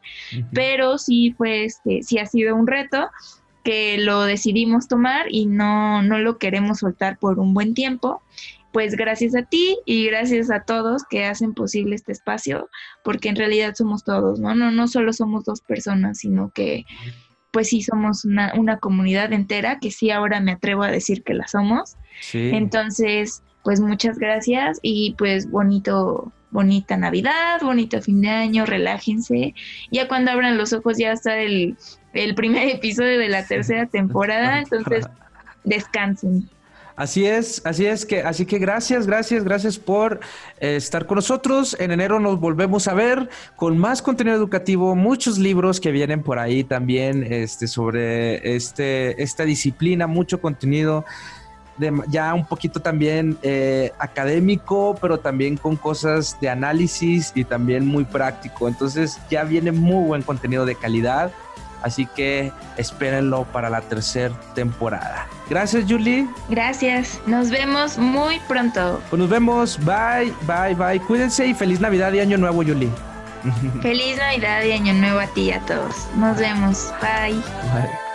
pero 0.53 0.97
sí 0.97 1.33
fue, 1.35 1.65
este, 1.65 2.03
sí 2.03 2.19
ha 2.19 2.25
sido 2.27 2.55
un 2.59 2.67
reto 2.67 3.09
que 3.63 3.97
lo 3.97 4.21
decidimos 4.23 4.87
tomar 4.87 5.27
y 5.29 5.45
no, 5.45 6.01
no 6.01 6.17
lo 6.17 6.37
queremos 6.37 6.79
soltar 6.79 7.17
por 7.17 7.39
un 7.39 7.53
buen 7.53 7.73
tiempo 7.73 8.21
pues 8.71 8.95
gracias 8.95 9.35
a 9.35 9.43
ti 9.43 9.77
y 9.85 10.05
gracias 10.05 10.51
a 10.51 10.63
todos 10.63 11.03
que 11.09 11.25
hacen 11.25 11.53
posible 11.53 11.95
este 11.95 12.11
espacio, 12.11 12.69
porque 13.03 13.29
en 13.29 13.35
realidad 13.35 13.73
somos 13.75 14.03
todos, 14.03 14.39
¿no? 14.39 14.53
No, 14.53 14.71
no 14.71 14.87
solo 14.87 15.11
somos 15.13 15.45
dos 15.45 15.61
personas, 15.61 16.19
sino 16.19 16.51
que 16.51 16.85
pues 17.51 17.69
sí 17.69 17.81
somos 17.81 18.25
una, 18.25 18.53
una 18.55 18.77
comunidad 18.77 19.33
entera, 19.33 19.79
que 19.79 19.89
sí 19.89 20.11
ahora 20.11 20.39
me 20.39 20.51
atrevo 20.51 20.83
a 20.83 20.91
decir 20.91 21.23
que 21.23 21.33
la 21.33 21.47
somos. 21.47 21.97
Entonces, 22.33 23.41
pues 23.69 23.81
muchas 23.81 24.17
gracias 24.17 24.79
y 24.81 25.13
pues 25.15 25.47
bonito, 25.51 26.31
bonita 26.49 26.97
Navidad, 26.97 27.61
bonito 27.61 28.01
fin 28.01 28.19
de 28.19 28.29
año, 28.29 28.65
relájense. 28.65 29.53
Ya 29.91 30.07
cuando 30.07 30.31
abran 30.31 30.57
los 30.57 30.73
ojos 30.73 30.97
ya 30.97 31.11
está 31.11 31.37
el, 31.37 31.77
el 32.13 32.33
primer 32.33 32.67
episodio 32.67 33.19
de 33.19 33.29
la 33.29 33.45
tercera 33.45 33.85
temporada, 33.91 34.57
entonces 34.61 35.05
descansen. 35.63 36.49
Así 36.95 37.27
es, 37.27 37.61
así 37.63 37.85
es 37.85 38.07
que, 38.07 38.23
así 38.23 38.47
que 38.47 38.57
gracias, 38.57 39.05
gracias, 39.05 39.43
gracias 39.43 39.77
por 39.77 40.19
eh, 40.59 40.75
estar 40.75 41.05
con 41.05 41.17
nosotros. 41.17 41.77
En 41.79 41.91
enero 41.91 42.19
nos 42.19 42.39
volvemos 42.39 42.87
a 42.87 42.95
ver 42.95 43.29
con 43.55 43.77
más 43.77 44.01
contenido 44.01 44.35
educativo, 44.35 44.95
muchos 44.95 45.37
libros 45.37 45.79
que 45.79 45.91
vienen 45.91 46.23
por 46.23 46.39
ahí 46.39 46.63
también, 46.63 47.23
este, 47.31 47.67
sobre 47.67 48.55
este, 48.55 49.21
esta 49.21 49.45
disciplina, 49.45 50.07
mucho 50.07 50.41
contenido. 50.41 51.05
Ya 52.07 52.33
un 52.33 52.45
poquito 52.45 52.79
también 52.79 53.37
eh, 53.41 53.91
académico, 53.99 54.97
pero 55.01 55.19
también 55.19 55.57
con 55.57 55.75
cosas 55.75 56.37
de 56.41 56.49
análisis 56.49 57.31
y 57.35 57.43
también 57.43 57.85
muy 57.85 58.03
práctico. 58.03 58.67
Entonces 58.67 59.19
ya 59.29 59.43
viene 59.43 59.71
muy 59.71 60.05
buen 60.07 60.21
contenido 60.21 60.65
de 60.65 60.75
calidad 60.75 61.31
Así 61.81 62.05
que 62.05 62.51
espérenlo 62.77 63.45
para 63.45 63.69
la 63.69 63.81
tercera 63.81 64.33
temporada. 64.53 65.27
Gracias, 65.49 65.85
Julie. 65.87 66.27
Gracias. 66.49 67.19
Nos 67.25 67.49
vemos 67.49 67.97
muy 67.97 68.39
pronto. 68.47 69.01
Pues 69.09 69.19
nos 69.19 69.29
vemos. 69.29 69.79
Bye, 69.85 70.33
bye, 70.41 70.75
bye. 70.75 70.99
Cuídense 70.99 71.47
y 71.47 71.53
feliz 71.53 71.79
Navidad 71.79 72.11
y 72.13 72.19
Año 72.19 72.37
Nuevo, 72.37 72.63
Julie. 72.63 72.89
Feliz 73.81 74.17
Navidad 74.17 74.63
y 74.63 74.73
Año 74.73 74.93
Nuevo 74.93 75.19
a 75.19 75.27
ti 75.27 75.43
y 75.43 75.51
a 75.51 75.61
todos. 75.61 75.95
Nos 76.17 76.37
vemos. 76.37 76.93
Bye. 77.01 77.35
Bye. 77.73 78.08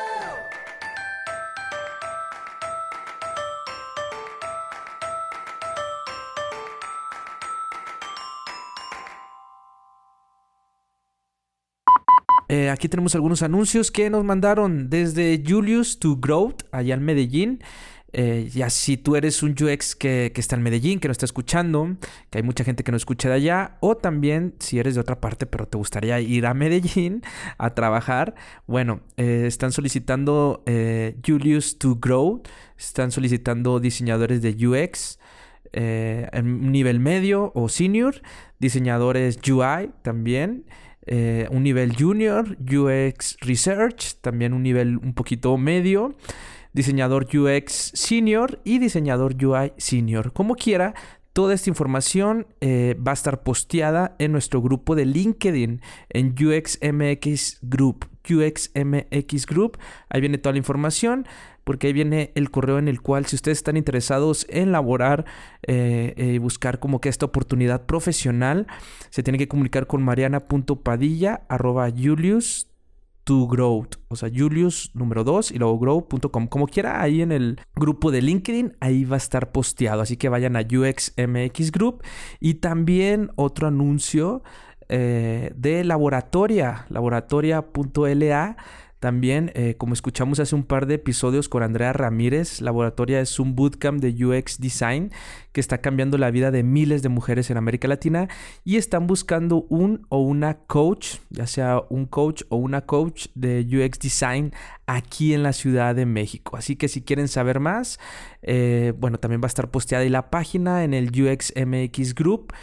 Eh, 12.64 12.70
aquí 12.70 12.88
tenemos 12.88 13.14
algunos 13.14 13.42
anuncios 13.42 13.90
que 13.90 14.08
nos 14.08 14.24
mandaron 14.24 14.88
desde 14.88 15.42
Julius 15.46 15.98
to 15.98 16.16
Growth, 16.16 16.62
allá 16.72 16.94
en 16.94 17.04
Medellín. 17.04 17.62
Eh, 18.14 18.48
ya 18.54 18.70
si 18.70 18.96
tú 18.96 19.16
eres 19.16 19.42
un 19.42 19.50
UX 19.50 19.94
que, 19.94 20.32
está 20.34 20.56
en 20.56 20.62
Medellín, 20.62 20.98
que 20.98 21.08
no 21.08 21.12
está 21.12 21.26
escuchando, 21.26 21.98
que 22.30 22.38
hay 22.38 22.42
mucha 22.42 22.64
gente 22.64 22.82
que 22.82 22.90
no 22.90 22.96
escucha 22.96 23.28
de 23.28 23.34
allá, 23.34 23.76
o 23.80 23.98
también 23.98 24.54
si 24.60 24.78
eres 24.78 24.94
de 24.94 25.02
otra 25.02 25.20
parte 25.20 25.44
pero 25.44 25.68
te 25.68 25.76
gustaría 25.76 26.20
ir 26.20 26.46
a 26.46 26.54
Medellín 26.54 27.20
a 27.58 27.74
trabajar, 27.74 28.34
bueno, 28.66 29.02
eh, 29.18 29.44
están 29.46 29.70
solicitando 29.70 30.64
Julius 31.26 31.76
to 31.78 31.96
Grow, 31.96 32.40
están 32.78 33.10
solicitando 33.10 33.78
diseñadores 33.78 34.40
de 34.40 34.56
UX. 34.66 35.18
en 35.72 36.72
nivel 36.72 37.00
medio 37.00 37.52
o 37.54 37.68
senior, 37.68 38.22
diseñadores 38.58 39.38
UI 39.46 39.90
también, 40.02 40.64
eh, 41.06 41.48
un 41.50 41.62
nivel 41.62 41.94
junior, 41.96 42.56
UX 42.60 43.36
Research, 43.40 44.14
también 44.20 44.52
un 44.52 44.62
nivel 44.62 44.96
un 44.96 45.14
poquito 45.14 45.56
medio, 45.56 46.14
diseñador 46.72 47.28
UX 47.34 47.92
senior 47.94 48.60
y 48.64 48.78
diseñador 48.78 49.34
UI 49.42 49.72
senior. 49.76 50.32
Como 50.32 50.54
quiera, 50.54 50.94
Toda 51.34 51.52
esta 51.52 51.68
información 51.68 52.46
eh, 52.60 52.96
va 52.96 53.10
a 53.10 53.14
estar 53.14 53.42
posteada 53.42 54.14
en 54.20 54.30
nuestro 54.30 54.62
grupo 54.62 54.94
de 54.94 55.04
LinkedIn 55.04 55.80
en 56.10 56.28
UXMX 56.28 57.58
Group. 57.60 58.06
UXMX 58.30 59.46
Group. 59.46 59.76
Ahí 60.10 60.20
viene 60.20 60.38
toda 60.38 60.52
la 60.52 60.58
información 60.58 61.26
porque 61.64 61.88
ahí 61.88 61.92
viene 61.92 62.30
el 62.36 62.52
correo 62.52 62.78
en 62.78 62.86
el 62.86 63.02
cual 63.02 63.26
si 63.26 63.34
ustedes 63.34 63.58
están 63.58 63.76
interesados 63.76 64.46
en 64.48 64.70
laborar 64.70 65.24
y 65.66 65.72
eh, 65.72 66.14
eh, 66.16 66.38
buscar 66.38 66.78
como 66.78 67.00
que 67.00 67.08
esta 67.08 67.26
oportunidad 67.26 67.84
profesional, 67.84 68.68
se 69.10 69.24
tiene 69.24 69.36
que 69.36 69.48
comunicar 69.48 69.88
con 69.88 70.04
mariana.padilla 70.04 71.42
arroba 71.48 71.90
Julius 71.90 72.68
to 73.24 73.46
growth, 73.48 73.96
o 74.08 74.16
sea, 74.16 74.30
Julius 74.34 74.90
número 74.94 75.24
2 75.24 75.52
y 75.52 75.58
luego 75.58 75.78
grow.com. 75.78 76.46
Como 76.46 76.66
quiera, 76.66 77.00
ahí 77.00 77.22
en 77.22 77.32
el 77.32 77.60
grupo 77.74 78.10
de 78.10 78.22
LinkedIn, 78.22 78.76
ahí 78.80 79.04
va 79.04 79.16
a 79.16 79.18
estar 79.18 79.50
posteado. 79.50 80.02
Así 80.02 80.16
que 80.16 80.28
vayan 80.28 80.56
a 80.56 80.60
UXMX 80.60 81.72
Group. 81.72 82.02
Y 82.38 82.54
también 82.54 83.30
otro 83.36 83.68
anuncio 83.68 84.42
eh, 84.88 85.52
de 85.56 85.84
laboratoria, 85.84 86.86
laboratoria.la 86.90 88.56
también, 89.04 89.52
eh, 89.54 89.74
como 89.76 89.92
escuchamos 89.92 90.40
hace 90.40 90.54
un 90.54 90.64
par 90.64 90.86
de 90.86 90.94
episodios 90.94 91.50
con 91.50 91.62
Andrea 91.62 91.92
Ramírez, 91.92 92.62
Laboratoria 92.62 93.20
es 93.20 93.38
un 93.38 93.54
bootcamp 93.54 94.00
de 94.00 94.24
UX 94.24 94.58
Design 94.58 95.12
que 95.52 95.60
está 95.60 95.82
cambiando 95.82 96.16
la 96.16 96.30
vida 96.30 96.50
de 96.50 96.62
miles 96.62 97.02
de 97.02 97.10
mujeres 97.10 97.50
en 97.50 97.58
América 97.58 97.86
Latina 97.86 98.28
y 98.64 98.78
están 98.78 99.06
buscando 99.06 99.66
un 99.68 100.06
o 100.08 100.20
una 100.20 100.54
coach, 100.54 101.16
ya 101.28 101.46
sea 101.46 101.82
un 101.90 102.06
coach 102.06 102.44
o 102.48 102.56
una 102.56 102.86
coach 102.86 103.26
de 103.34 103.60
UX 103.60 103.98
Design 103.98 104.54
aquí 104.86 105.34
en 105.34 105.42
la 105.42 105.52
Ciudad 105.52 105.94
de 105.94 106.06
México. 106.06 106.56
Así 106.56 106.74
que 106.74 106.88
si 106.88 107.02
quieren 107.02 107.28
saber 107.28 107.60
más, 107.60 108.00
eh, 108.40 108.94
bueno, 108.98 109.18
también 109.18 109.42
va 109.42 109.46
a 109.46 109.48
estar 109.48 109.70
posteada 109.70 110.02
ahí 110.02 110.08
la 110.08 110.30
página 110.30 110.82
en 110.82 110.94
el 110.94 111.10
UXMX 111.10 112.14
Group 112.14 112.54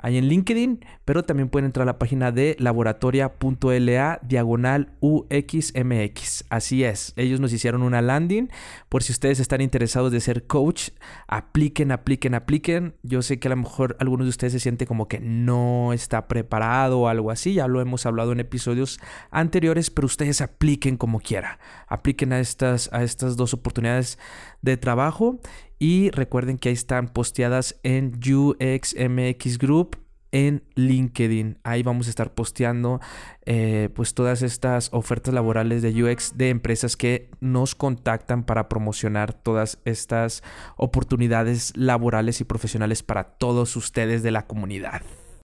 ahí 0.00 0.18
en 0.18 0.26
LinkedIn, 0.26 0.84
pero 1.04 1.24
también 1.24 1.48
pueden 1.48 1.66
entrar 1.66 1.82
a 1.82 1.92
la 1.92 1.98
página 1.98 2.32
de 2.32 2.56
laboratoria.la 2.58 4.20
diagonal 4.22 4.92
UXMX. 5.00 6.44
Así 6.50 6.84
es, 6.84 7.12
ellos 7.16 7.40
nos 7.40 7.52
hicieron 7.52 7.82
una 7.82 8.02
landing 8.02 8.50
por 8.88 9.02
si 9.02 9.12
ustedes 9.12 9.40
están 9.40 9.60
interesados 9.60 10.12
de 10.12 10.20
ser 10.20 10.46
coach, 10.46 10.90
apliquen, 11.28 11.92
apliquen, 11.92 12.34
apliquen. 12.34 12.94
Yo 13.02 13.22
sé 13.22 13.38
que 13.38 13.48
a 13.48 13.50
lo 13.50 13.56
mejor 13.56 13.96
algunos 14.00 14.26
de 14.26 14.30
ustedes 14.30 14.52
se 14.52 14.60
sienten 14.60 14.86
como 14.86 15.08
que 15.08 15.20
no 15.20 15.92
está 15.92 16.28
preparado 16.28 17.00
o 17.00 17.08
algo 17.08 17.30
así, 17.30 17.54
ya 17.54 17.68
lo 17.68 17.80
hemos 17.80 18.06
hablado 18.06 18.32
en 18.32 18.40
episodios 18.40 19.00
anteriores, 19.30 19.90
pero 19.90 20.06
ustedes 20.06 20.40
apliquen 20.40 20.96
como 20.96 21.20
quiera. 21.20 21.58
Apliquen 21.86 22.32
a 22.32 22.40
estas, 22.40 22.90
a 22.92 23.02
estas 23.02 23.36
dos 23.36 23.54
oportunidades 23.54 24.18
de 24.62 24.76
trabajo 24.76 25.40
y 25.80 26.10
recuerden 26.10 26.58
que 26.58 26.68
ahí 26.68 26.74
están 26.74 27.08
posteadas 27.08 27.80
en 27.82 28.12
UXMX 28.14 29.58
Group 29.58 29.96
en 30.30 30.62
LinkedIn. 30.74 31.58
Ahí 31.64 31.82
vamos 31.82 32.06
a 32.06 32.10
estar 32.10 32.34
posteando 32.34 33.00
eh, 33.46 33.88
pues 33.94 34.14
todas 34.14 34.42
estas 34.42 34.90
ofertas 34.92 35.34
laborales 35.34 35.82
de 35.82 36.04
UX 36.04 36.36
de 36.36 36.50
empresas 36.50 36.96
que 36.96 37.30
nos 37.40 37.74
contactan 37.74 38.44
para 38.44 38.68
promocionar 38.68 39.32
todas 39.32 39.78
estas 39.84 40.42
oportunidades 40.76 41.76
laborales 41.76 42.40
y 42.40 42.44
profesionales 42.44 43.02
para 43.02 43.24
todos 43.24 43.74
ustedes 43.74 44.22
de 44.22 44.30
la 44.30 44.46
comunidad. 44.46 45.02